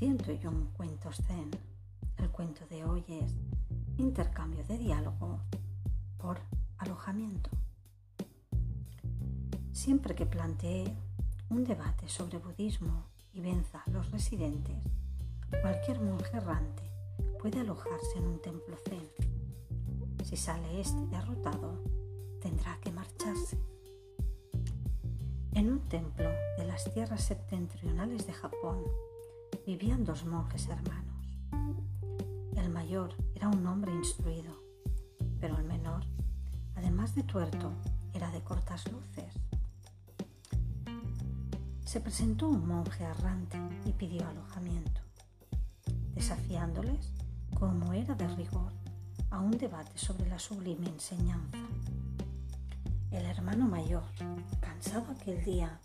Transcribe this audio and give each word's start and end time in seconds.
Ciento 0.00 0.32
y 0.32 0.46
un 0.46 0.64
cuentos 0.68 1.16
zen. 1.26 1.50
El 2.16 2.30
cuento 2.30 2.64
de 2.70 2.86
hoy 2.86 3.04
es 3.06 3.34
intercambio 3.98 4.64
de 4.64 4.78
diálogo 4.78 5.40
por 6.16 6.40
alojamiento. 6.78 7.50
Siempre 9.74 10.14
que 10.14 10.24
plantee 10.24 10.96
un 11.50 11.64
debate 11.64 12.08
sobre 12.08 12.38
budismo 12.38 13.08
y 13.34 13.42
venza 13.42 13.82
a 13.86 13.90
los 13.90 14.10
residentes, 14.10 14.82
cualquier 15.60 16.00
monje 16.00 16.34
errante 16.34 16.90
puede 17.38 17.60
alojarse 17.60 18.16
en 18.16 18.24
un 18.24 18.40
templo 18.40 18.78
zen. 18.88 19.06
Si 20.24 20.38
sale 20.38 20.80
este 20.80 21.04
derrotado, 21.08 21.78
tendrá 22.40 22.78
que 22.80 22.90
marcharse. 22.90 23.58
En 25.52 25.70
un 25.70 25.80
templo 25.90 26.30
de 26.56 26.64
las 26.64 26.90
tierras 26.90 27.22
septentrionales 27.22 28.26
de 28.26 28.32
Japón 28.32 28.82
vivían 29.76 30.04
dos 30.04 30.24
monjes 30.24 30.66
hermanos. 30.66 31.38
El 32.56 32.70
mayor 32.70 33.14
era 33.36 33.46
un 33.46 33.64
hombre 33.68 33.94
instruido, 33.94 34.52
pero 35.38 35.56
el 35.58 35.62
menor, 35.62 36.02
además 36.74 37.14
de 37.14 37.22
tuerto, 37.22 37.72
era 38.12 38.32
de 38.32 38.42
cortas 38.42 38.90
luces. 38.90 39.32
Se 41.84 42.00
presentó 42.00 42.48
un 42.48 42.66
monje 42.66 43.04
errante 43.04 43.58
y 43.84 43.92
pidió 43.92 44.26
alojamiento, 44.26 45.02
desafiándoles, 46.14 47.12
como 47.56 47.92
era 47.92 48.16
de 48.16 48.26
rigor, 48.26 48.72
a 49.30 49.38
un 49.38 49.56
debate 49.56 49.96
sobre 49.96 50.28
la 50.28 50.40
sublime 50.40 50.88
enseñanza. 50.88 51.58
El 53.12 53.24
hermano 53.24 53.68
mayor, 53.68 54.02
cansado 54.60 55.12
aquel 55.12 55.44
día 55.44 55.78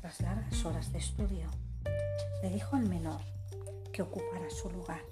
tras 0.00 0.22
largas 0.22 0.64
horas 0.64 0.90
de 0.90 0.98
estudio, 1.00 1.50
le 2.42 2.50
dijo 2.50 2.76
al 2.76 2.88
menor 2.88 3.20
que 3.92 4.02
ocupara 4.02 4.48
su 4.50 4.70
lugar. 4.70 5.02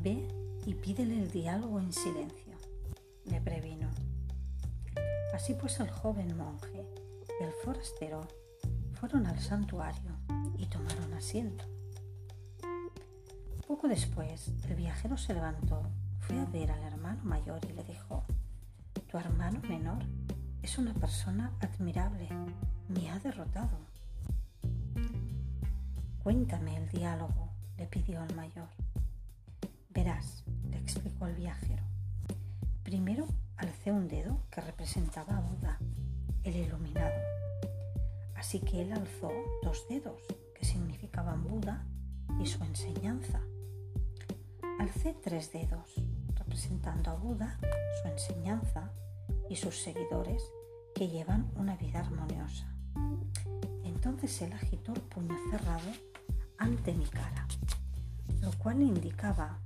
Ve 0.00 0.26
y 0.66 0.74
pídele 0.74 1.22
el 1.22 1.30
diálogo 1.30 1.80
en 1.80 1.92
silencio, 1.92 2.56
le 3.24 3.40
previno. 3.40 3.90
Así 5.34 5.54
pues 5.54 5.78
el 5.80 5.90
joven 5.90 6.36
monje 6.36 6.86
y 7.40 7.44
el 7.44 7.52
forastero 7.64 8.26
fueron 8.94 9.26
al 9.26 9.40
santuario 9.40 10.16
y 10.58 10.66
tomaron 10.66 11.12
asiento. 11.14 11.64
Poco 13.66 13.88
después, 13.88 14.52
el 14.68 14.74
viajero 14.74 15.16
se 15.16 15.32
levantó, 15.32 15.82
fue 16.18 16.38
a 16.38 16.44
ver 16.46 16.70
al 16.70 16.82
hermano 16.82 17.22
mayor 17.24 17.60
y 17.68 17.72
le 17.72 17.84
dijo, 17.84 18.24
tu 19.10 19.16
hermano 19.16 19.60
menor 19.68 20.04
es 20.62 20.76
una 20.76 20.92
persona 20.94 21.52
admirable, 21.60 22.28
me 22.88 23.10
ha 23.10 23.18
derrotado. 23.20 23.89
Cuéntame 26.22 26.76
el 26.76 26.86
diálogo, 26.90 27.48
le 27.78 27.86
pidió 27.86 28.22
el 28.22 28.36
mayor. 28.36 28.68
Verás, 29.88 30.44
le 30.68 30.76
explicó 30.76 31.26
el 31.26 31.34
viajero. 31.34 31.82
Primero 32.82 33.26
alcé 33.56 33.90
un 33.90 34.06
dedo 34.06 34.42
que 34.50 34.60
representaba 34.60 35.38
a 35.38 35.40
Buda, 35.40 35.78
el 36.44 36.56
iluminado. 36.56 37.18
Así 38.36 38.60
que 38.60 38.82
él 38.82 38.92
alzó 38.92 39.30
dos 39.62 39.88
dedos 39.88 40.20
que 40.54 40.66
significaban 40.66 41.42
Buda 41.42 41.86
y 42.38 42.44
su 42.44 42.62
enseñanza. 42.64 43.40
Alcé 44.78 45.16
tres 45.24 45.50
dedos 45.52 45.94
representando 46.34 47.12
a 47.12 47.14
Buda, 47.14 47.58
su 48.02 48.08
enseñanza 48.08 48.92
y 49.48 49.56
sus 49.56 49.82
seguidores 49.82 50.42
que 50.94 51.08
llevan 51.08 51.50
una 51.56 51.76
vida 51.76 52.00
armoniosa. 52.00 52.66
Entonces 53.84 54.42
él 54.42 54.52
agitó 54.52 54.92
el 54.92 55.00
puño 55.00 55.34
cerrado 55.50 56.09
ante 56.60 56.92
mi 56.92 57.06
cara, 57.06 57.46
lo 58.42 58.52
cual 58.58 58.82
indicaba 58.82 59.58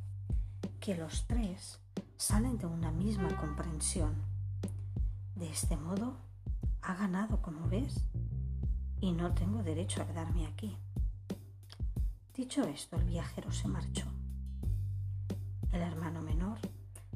que 0.79 0.97
los 0.97 1.27
tres 1.27 1.81
salen 2.17 2.57
de 2.57 2.67
una 2.67 2.93
misma 2.93 3.37
comprensión. 3.37 4.15
De 5.35 5.51
este 5.51 5.77
modo, 5.77 6.17
ha 6.83 6.95
ganado, 6.95 7.43
como 7.43 7.69
ves, 7.69 7.97
y 9.01 9.11
no 9.11 9.35
tengo 9.35 9.65
derecho 9.65 10.03
a 10.03 10.07
quedarme 10.07 10.47
aquí. 10.47 10.79
Dicho 12.33 12.63
esto, 12.63 12.97
el 12.97 13.05
viajero 13.05 13.51
se 13.51 13.67
marchó. 13.67 14.07
El 15.73 15.81
hermano 15.81 16.23
menor 16.23 16.59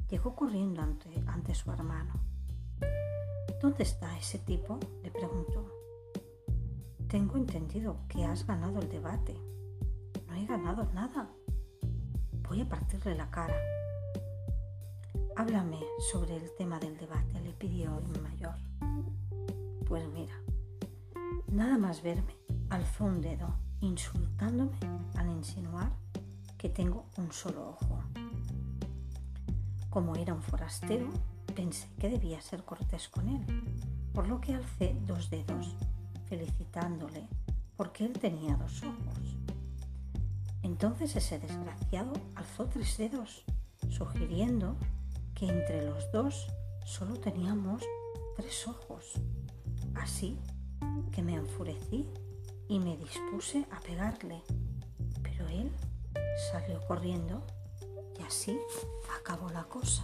llegó 0.09 0.35
corriendo 0.35 0.81
ante, 0.81 1.23
ante 1.25 1.55
su 1.55 1.71
hermano. 1.71 2.13
¿Dónde 3.61 3.83
está 3.83 4.17
ese 4.17 4.39
tipo? 4.39 4.77
le 5.03 5.09
preguntó. 5.09 5.71
Tengo 7.07 7.37
entendido 7.37 8.01
que 8.09 8.25
has 8.25 8.45
ganado 8.45 8.79
el 8.79 8.89
debate, 8.89 9.39
he 10.39 10.45
ganado 10.45 10.89
nada. 10.93 11.29
Voy 12.47 12.61
a 12.61 12.69
partirle 12.69 13.15
la 13.15 13.29
cara. 13.29 13.55
Háblame 15.35 15.79
sobre 16.11 16.35
el 16.35 16.49
tema 16.57 16.79
del 16.79 16.97
debate, 16.97 17.39
le 17.41 17.53
pidió 17.53 17.99
el 18.13 18.21
mayor. 18.21 18.55
Pues 19.87 20.07
mira, 20.09 20.33
nada 21.51 21.77
más 21.77 22.01
verme, 22.01 22.35
alzó 22.69 23.05
un 23.05 23.21
dedo, 23.21 23.55
insultándome 23.81 24.77
al 25.15 25.29
insinuar 25.29 25.91
que 26.57 26.69
tengo 26.69 27.05
un 27.17 27.31
solo 27.31 27.69
ojo. 27.69 28.03
Como 29.89 30.15
era 30.15 30.33
un 30.33 30.41
forastero, 30.41 31.09
pensé 31.55 31.87
que 31.99 32.09
debía 32.09 32.41
ser 32.41 32.63
cortés 32.63 33.09
con 33.09 33.29
él, 33.29 33.45
por 34.13 34.27
lo 34.27 34.39
que 34.41 34.53
alcé 34.53 34.95
dos 35.05 35.29
dedos, 35.29 35.75
felicitándole 36.27 37.27
porque 37.79 38.03
él 38.03 38.11
tenía 38.11 38.57
dos 38.57 38.83
ojos. 38.83 39.37
Entonces 40.69 41.15
ese 41.15 41.39
desgraciado 41.39 42.13
alzó 42.35 42.67
tres 42.67 42.95
dedos, 42.95 43.43
sugiriendo 43.89 44.75
que 45.33 45.47
entre 45.47 45.83
los 45.83 46.11
dos 46.11 46.45
solo 46.85 47.15
teníamos 47.15 47.81
tres 48.37 48.67
ojos. 48.67 49.13
Así 49.95 50.37
que 51.11 51.23
me 51.23 51.33
enfurecí 51.33 52.07
y 52.67 52.77
me 52.77 52.97
dispuse 52.97 53.65
a 53.71 53.79
pegarle, 53.79 54.43
pero 55.23 55.47
él 55.47 55.71
salió 56.51 56.79
corriendo 56.85 57.41
y 58.19 58.21
así 58.21 58.55
acabó 59.19 59.49
la 59.49 59.63
cosa. 59.63 60.03